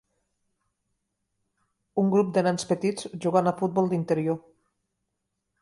[2.03, 4.45] Un grup de nens petits jugant A futbol d'interior